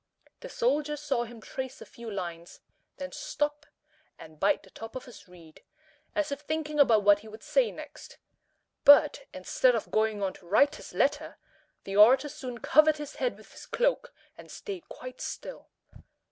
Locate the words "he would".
7.19-7.43